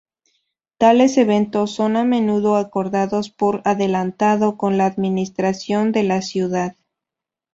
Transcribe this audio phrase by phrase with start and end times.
[0.79, 6.75] Tales eventos son a menudo acordados por adelantado con la administración de la ciudad.